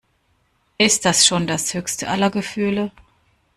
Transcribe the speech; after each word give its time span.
Ist 0.79 1.05
das 1.05 1.27
schon 1.27 1.45
das 1.45 1.75
höchste 1.75 2.07
aller 2.07 2.31
Gefühle? 2.31 2.91